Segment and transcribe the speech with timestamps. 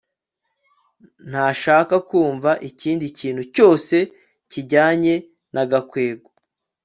[1.29, 3.95] ntashaka kumva ikindi kintu cyose
[4.51, 5.15] kijyanye
[5.53, 6.29] na gakwego